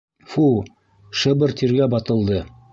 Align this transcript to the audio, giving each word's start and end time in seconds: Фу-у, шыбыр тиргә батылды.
Фу-у, 0.31 0.63
шыбыр 1.21 1.55
тиргә 1.63 1.91
батылды. 1.97 2.45